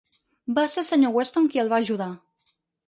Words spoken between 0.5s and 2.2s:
Va ser el Sr. Weston qui el va ajudar.